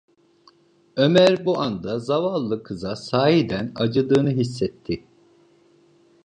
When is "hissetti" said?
4.29-5.03